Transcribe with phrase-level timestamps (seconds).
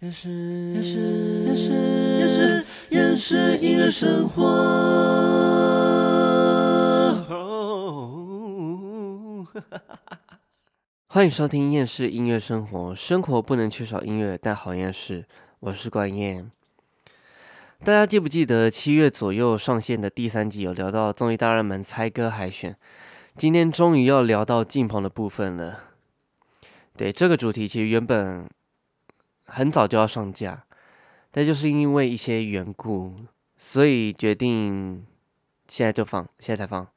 [0.00, 0.30] 也是
[0.72, 0.98] 也是
[1.44, 1.72] 也是
[2.18, 4.42] 也是也是音乐生活。
[11.06, 15.26] 欢迎收听《厌世音乐生活》，生活不能缺少音乐，但好厌世。
[15.58, 16.50] 我是关燕。
[17.84, 22.74] 大家记不记得七月左右上线的第三集有聊到综艺大热门猜歌海选？
[23.36, 25.90] 今天终于要聊到进棚的部分了。
[26.96, 28.48] 对这个主题，其实原本。
[29.50, 30.64] 很早就要上架，
[31.30, 33.14] 但就是因为一些缘故，
[33.58, 35.04] 所以决定
[35.68, 36.86] 现在就放，现在才放。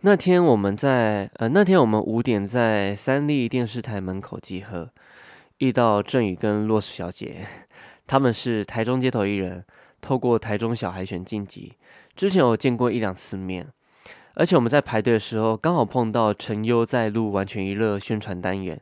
[0.00, 4.90] 那天我们在呃，那天我们五点在三立电视台门口集合，
[5.58, 7.46] 遇到郑宇跟洛斯小姐，
[8.06, 9.64] 他们是台中街头艺人，
[10.00, 11.74] 透过台中小海选晋级，
[12.14, 13.68] 之前有见过一两次面，
[14.34, 18.78] 而且我们在排队的时候刚好碰到陈优在录完全娱乐宣传单元。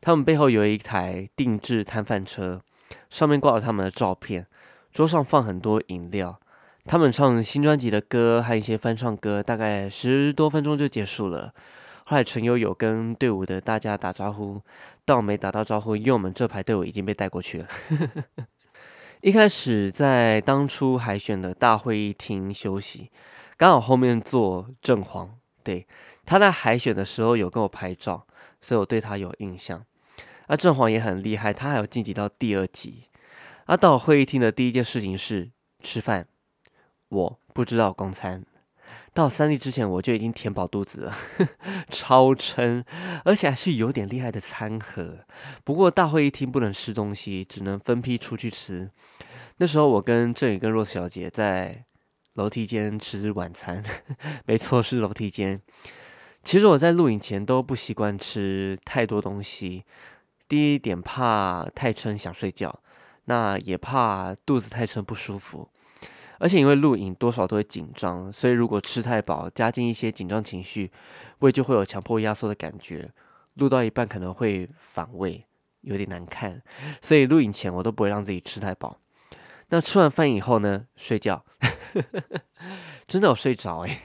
[0.00, 2.62] 他们背后有一台定制摊贩车，
[3.10, 4.46] 上面挂了他们的照片，
[4.92, 6.38] 桌上放很多饮料。
[6.84, 11.52] 他们唱新专辑的歌，还有一些翻唱歌，大概十多分钟就结束了。
[12.04, 14.62] 后来陈悠有跟队伍的大家打招呼，
[15.04, 17.68] 但我没打到招呼，因为我们这排队伍已经被带过去了。
[19.20, 23.10] 一开始在当初海选的大会议厅休息，
[23.56, 25.34] 刚好后面坐郑黄，
[25.64, 25.86] 对，
[26.24, 28.24] 他在海选的时候有跟我拍照。
[28.60, 29.84] 所以我对他有印象。
[30.48, 33.04] 那郑黄也很厉害，他还有晋级到第二级。
[33.66, 36.26] 啊，到会议厅的第一件事情是吃饭。
[37.08, 38.44] 我不知道公餐。
[39.12, 41.14] 到三立之前我就已经填饱肚子了，
[41.90, 42.84] 超撑，
[43.24, 45.18] 而且还是有点厉害的餐盒。
[45.64, 48.90] 不过大会议厅不能吃东西，只能分批出去吃。
[49.56, 51.84] 那时候我跟郑宇跟若小姐在
[52.34, 53.82] 楼梯间吃晚餐，
[54.46, 55.60] 没错，是楼梯间。
[56.44, 59.84] 其实我在录影前都不习惯吃太多东西，
[60.48, 62.80] 第一点怕太撑想睡觉，
[63.26, 65.68] 那也怕肚子太撑不舒服，
[66.38, 70.90] 而且因为录影多少都会紧张，所以如果吃太饱，加进一些紧张情绪，
[71.40, 73.10] 胃就会有强迫压缩的感觉，
[73.54, 75.44] 录到一半可能会反胃，
[75.82, 76.62] 有点难看，
[77.02, 78.98] 所以录影前我都不会让自己吃太饱。
[79.70, 81.44] 那吃完饭以后呢，睡觉，
[83.06, 84.00] 真的有睡着诶。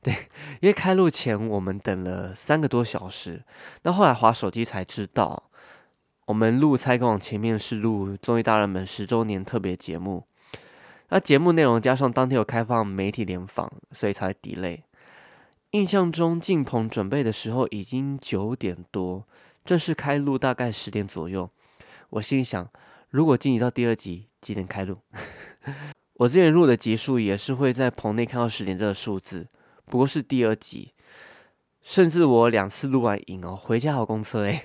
[0.00, 0.14] 对，
[0.60, 3.42] 因为开录前我们等了三个多小时，
[3.82, 5.50] 那后来划手机才知道，
[6.28, 10.26] 我们录猜歌网前面是录综艺大热门十周年特别节目，
[11.08, 14.80] 那节目内容加上当天有开放媒体联访，所以才 delay。
[15.70, 19.26] 印象中进棚准备的时候已经九点多，
[19.64, 21.48] 正式开录大概十点左右。
[22.10, 22.68] 我心里想，
[23.08, 24.98] 如果晋级到第二集，几点开录？
[26.20, 29.48] 我之前录的集数也是会在棚内看到十点这个数字。
[29.86, 30.92] 不过是第二集，
[31.80, 34.62] 甚至我两次录完影哦，回家好公车诶，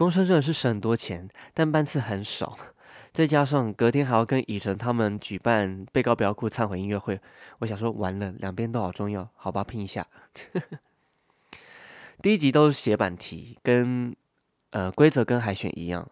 [0.00, 2.56] 公车真的是省很多钱，但班次很少，
[3.12, 7.20] 再加上隔天还要跟以晨他们举办被告不要哭忏悔音乐会，
[7.58, 10.06] 我想说完了，两边都好重要，好吧，拼一下。
[12.22, 14.16] 第一集都是写板题，跟
[14.70, 16.10] 呃规则跟海选一样，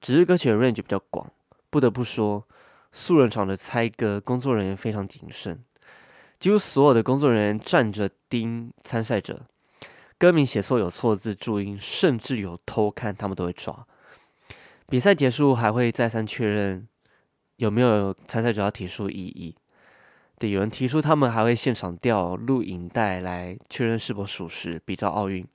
[0.00, 1.30] 只是歌曲的 range 比较广。
[1.70, 2.44] 不得不说，
[2.90, 5.62] 素人场的猜歌工作人员非常谨慎。
[6.40, 9.46] 几乎所有的工作人员站着盯参赛者，
[10.18, 13.86] 歌名写错有错字注音，甚至有偷看，他们都会抓。
[14.88, 16.88] 比赛结束还会再三确认
[17.56, 19.54] 有没有参赛者要提出异议。
[20.36, 25.46] 对，有人提出，他们还会现场调录影带来确认是否属实，比照奥运，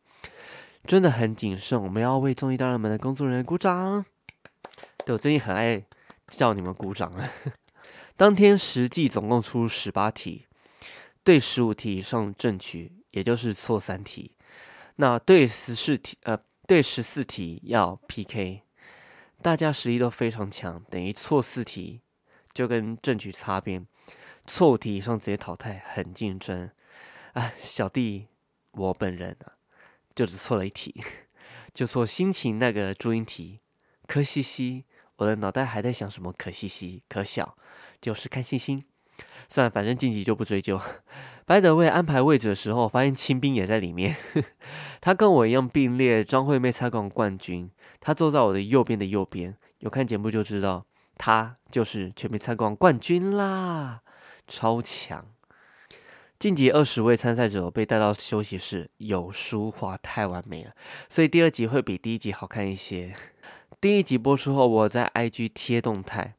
[0.86, 1.82] 真的很谨慎。
[1.82, 4.06] 我们要为综艺大热门的工作人员鼓掌。
[5.06, 5.84] 对我最近很爱
[6.28, 7.30] 叫你们鼓掌啊。
[8.16, 10.46] 当天实际总共出十八题。
[11.26, 14.32] 对十五题以上正确，也就是错三题。
[14.98, 16.38] 那对十四题，呃，
[16.68, 18.62] 对十四题要 PK。
[19.42, 22.02] 大家实力都非常强，等于错四题
[22.54, 23.86] 就跟正局擦边，
[24.46, 26.72] 错五题以上直接淘汰，很竞争。
[27.34, 28.28] 啊，小弟
[28.72, 29.58] 我本人啊，
[30.16, 31.04] 就只错了一题，
[31.74, 33.60] 就错心情那个注音题。
[34.06, 34.86] 可惜惜，
[35.18, 36.32] 我的脑袋还在想什么？
[36.38, 37.58] 可惜惜，可笑，
[38.00, 38.82] 就是看星星。
[39.48, 40.80] 算了，反正晋级就不追究。
[41.46, 44.16] 白德卫安排位置的时候，发现清兵也在里面。
[45.02, 47.70] 他跟我一样并列张惠妹猜广冠军，
[48.00, 49.56] 他坐在我的右边的右边。
[49.80, 50.86] 有看节目就知道，
[51.18, 54.02] 他就是全民猜广冠军啦，
[54.48, 55.26] 超强。
[56.40, 60.72] 晋级二十位参赛者被带到休息室，有书画太完美了，
[61.10, 63.14] 所以第二集会比第一集好看一些。
[63.80, 66.36] 第一集播出后，我在 IG 贴动态。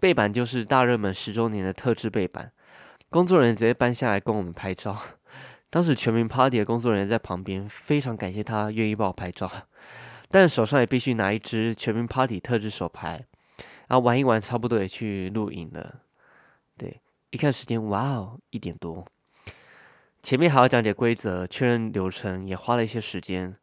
[0.00, 2.52] 背板就是大热门十周年的特制背板，
[3.10, 4.96] 工作人员直接搬下来跟我们拍照。
[5.70, 9.50] 当时全民 party 的工作人员在旁边，非常感谢他愿意帮我拍照。
[10.30, 13.24] 但手上也必须拿一支全民 Party 特制手牌，
[13.86, 16.00] 然后玩一玩，差不多也去录影了。
[16.76, 17.00] 对，
[17.30, 19.06] 一看时间，哇哦，一点多。
[20.24, 23.56] 前面还要讲解规则、确认流程，也花了一些时间。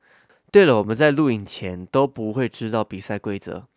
[0.49, 3.67] 对了，我们在录影前都不会知道比赛规则，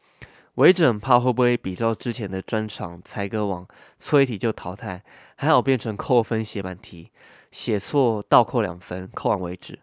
[0.56, 3.66] 我一直很怕会不会比照之前的专场猜歌王
[3.98, 5.02] 错一题就淘汰，
[5.36, 7.10] 还好变成扣分写板题，
[7.50, 9.80] 写错倒扣两分，扣完为止。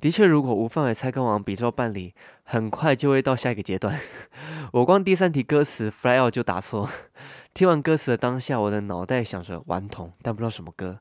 [0.00, 2.14] 的确，如果无范围猜歌王比照办理，
[2.44, 4.00] 很快就会到下一个阶段。
[4.72, 6.88] 我光第三题歌词 “fly out” 就答错，
[7.52, 11.00] 听完歌词的当下，我的脑袋想着顽童，但不知道什么歌。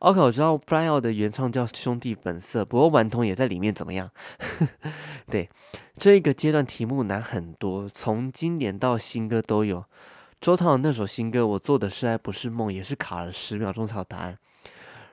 [0.00, 4.10] OK，我知道 “fly out” 的原唱叫兄弟本色，不过顽童也在里面，怎么样？
[5.30, 5.48] 对，
[5.98, 9.84] 这个阶段题目难很多，从经典到新歌都有。
[10.40, 14.38] 周汤的那首新歌，我做的是爱不是梦，也是卡了十秒钟才有答案。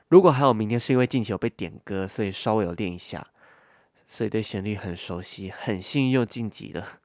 [0.10, 3.26] 如果还有明天，是因为近期有被点歌，所以稍微有练一下，
[4.08, 7.00] 所以对旋律很熟悉，很幸运又晋级了。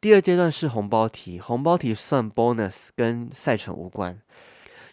[0.00, 4.20] 第二阶段是红包题，红包题算 bonus，跟赛程无关。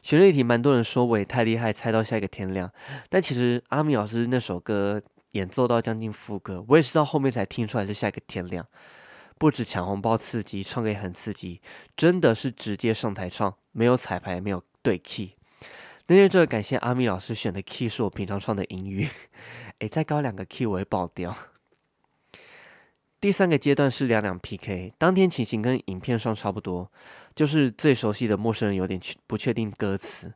[0.06, 2.72] 旋律题蛮多人说我也太厉害，猜到下一个天亮。
[3.10, 8.64] 但其实阿米老师那首歌演奏到将近副歌，我也是到后面才听出来是下一个天亮。
[9.40, 11.60] 不止抢红包刺激，唱歌也很刺激，
[11.98, 15.32] 真的是直接上台唱，没有彩排，没有对 key。
[16.06, 19.10] 那天真的感谢阿米老师选的 key 是我平常唱的音域，
[19.80, 21.36] 诶，再高两个 key 我会爆掉。
[23.26, 26.92] 第三个阶段是两两 PK，当天情形跟影片上差不多，
[27.34, 30.32] 就是最熟悉的陌生人有点不确定歌词。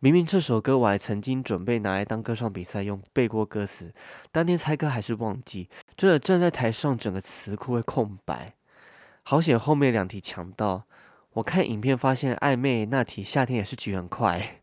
[0.00, 3.94] 明明这首歌我还曾经准备拿来当歌唱比赛用，背过歌词，
[4.30, 8.52] 当天猜歌还是忘记，真的站在台上整个词库会空白。
[9.22, 10.84] 好险后面两题抢到，
[11.32, 14.60] 我看影片发现暧昧那题夏天也是举很快。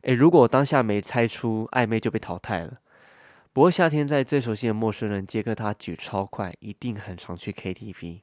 [0.00, 2.78] 诶，如果我当下没猜出暧昧，就被淘汰了。
[3.58, 8.20] 不过夏天在最熟悉的陌生人，杰克他举超快，一定很常去 KTV。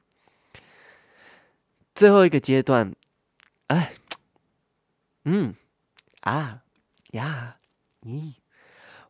[1.94, 2.94] 最后一个阶段，
[3.66, 3.92] 哎，
[5.24, 5.54] 嗯，
[6.22, 6.62] 啊，
[7.10, 7.58] 呀，
[8.04, 8.32] 咦，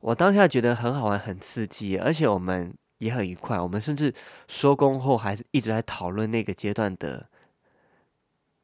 [0.01, 3.61] 我当下觉得很好玩，很刺激，而且我们也很愉快。
[3.61, 4.13] 我们甚至
[4.49, 7.29] 收工后还一直在讨论那个阶段的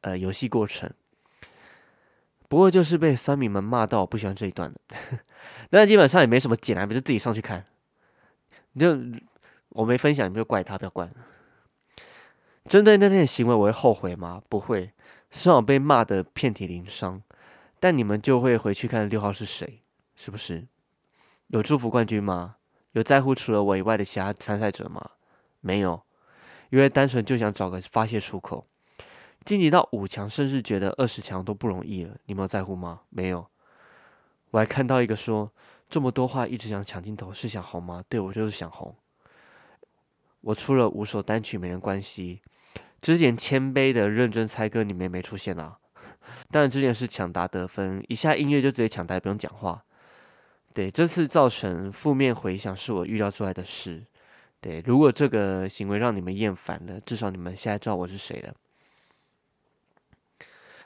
[0.01, 0.91] 呃游戏过程。
[2.53, 4.79] 不过就是被酸民们骂到我不喜欢这一段的，
[5.71, 7.65] 但基本上也没什么剪来，不就自己上去看。
[8.73, 8.95] 你就
[9.69, 11.09] 我没分享，你就怪他，不要怪。
[12.69, 14.39] 针对那天的行为，我会后悔吗？
[14.49, 14.93] 不会，
[15.31, 17.23] 虽然我被骂的遍体鳞伤，
[17.79, 19.81] 但你们就会回去看六号是谁，
[20.15, 20.67] 是不是？
[21.47, 22.57] 有祝福冠军吗？
[22.91, 25.03] 有在乎除了我以外的其他参赛者吗？
[25.59, 26.03] 没有，
[26.69, 28.67] 因为单纯就想找个发泄出口。
[29.45, 32.15] 晋级到五强，甚至觉得二十强都不容易了。
[32.25, 33.01] 你们有在乎吗？
[33.09, 33.45] 没有。
[34.51, 35.51] 我还看到一个说
[35.89, 38.03] 这么多话，一直想抢镜头，是想红吗？
[38.07, 38.95] 对，我就是想红。
[40.41, 42.41] 我出了五首单曲，没人关系。
[43.01, 45.79] 之前谦卑的认真猜歌，你们也没出现啊？
[46.51, 49.83] 当然，之前是抢答得分，一下音乐就直接抢答，不用讲话。
[50.73, 54.03] 对，这次造成负面回响是我预料出来的事。
[54.61, 58.53] 对，如果这个行为让你们厌烦了，至少你们现在知道我是谁了。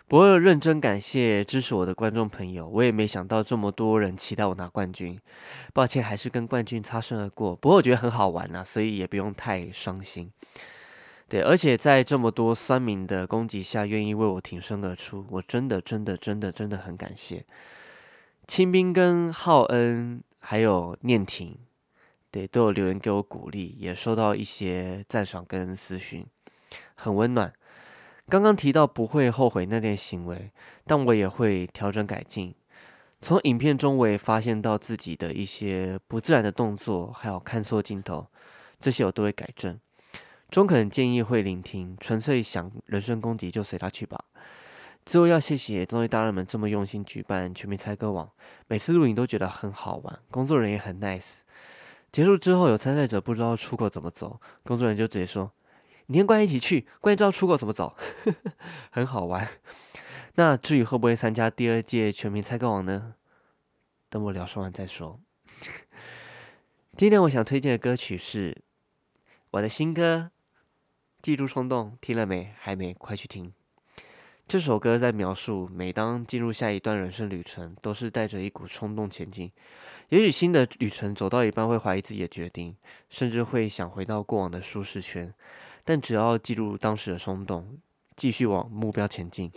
[0.07, 5.19] 不过认真感谢支持我的观众朋友，我也没想到这么多人期待我拿冠军。
[5.73, 7.53] 抱歉，还是跟冠军擦身而过。
[7.53, 10.31] 不过我觉得很好玩啊，所以也不用太伤心。
[11.27, 17.45] 对，而且在这么多酸民的攻击下，愿意为我挺身而出，我真的真的真的真的很感谢。
[18.47, 21.57] 清兵跟浩恩还有念婷，
[22.31, 26.25] 对，都有留言给我鼓励，也收到一些赞赏跟私讯，
[26.95, 27.51] 很温暖。
[28.29, 30.51] 刚刚提到不会后悔那点行为，
[30.85, 32.53] 但我也会调整改进。
[33.21, 38.27] 从影片中我也发现到自己的一些不自然的动作，还有看错镜头，
[38.79, 39.79] 这些我都会改正。
[40.49, 44.25] 中肯建议会聆听，纯粹想人身攻击就随他去吧。
[45.05, 48.29] 最后要谢谢综艺大人们这么用心举办全民猜歌网，
[48.67, 51.37] 每次录影都觉得很好玩，工作人员也很 nice。
[52.11, 55.49] 结束之后有参赛者不知道出口怎么走，工作人员就直接说。
[56.07, 57.95] 你跟关一起去，关知道出口怎么走，
[58.91, 59.47] 很好玩。
[60.35, 63.15] 那至于会不会参加第二届全民猜歌王呢？
[64.09, 65.19] 等我聊说完再说。
[66.95, 68.63] 今天我想推荐的歌曲是
[69.51, 70.31] 我的新歌
[71.21, 72.53] 《记住冲动》，听了没？
[72.57, 72.93] 还没？
[72.93, 73.51] 快去听！
[74.47, 79.51] 这首歌在描述，每当进入下一段人生旅程，都是带着一股冲动前进。
[80.07, 82.77] 也许新的旅程走到一半会怀疑自己的决定，
[83.09, 85.33] 甚至会想回到过往的舒适圈。
[85.87, 87.77] 但只要记住当时的冲动，
[88.17, 89.49] 继续往目标前进，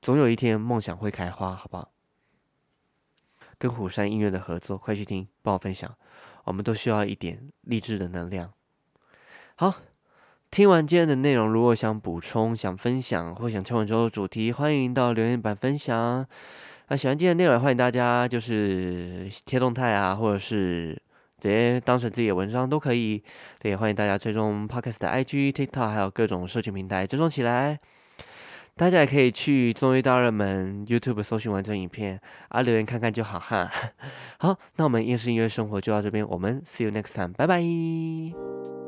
[0.00, 1.90] 总有一天梦想会开花，好不好？
[3.58, 5.94] 跟虎山音乐的合作，快去听，帮我分享。
[6.44, 8.54] 我们都需要一点励志的能量。
[9.56, 9.74] 好，
[10.50, 16.26] 听完今天的内容，如果想补充、想分享或想敲完之后主题，欢迎到留言板分享。
[16.88, 20.98] 那喜欢今天的内容，欢迎大家就是贴动态啊，或者是
[21.38, 23.22] 直接当成自己的文章都可以。
[23.62, 27.78] 也欢迎大家追踪 Podcast 的 IG、TikTok，还有各种社群平台追踪起来。
[28.78, 33.70] 大家也可以去综艺大热门 YouTube 搜寻完整影片啊，留言看看就好哈。
[34.38, 38.85] 好，那我们夜市音乐生活就到这边，我们 See you next time，拜拜。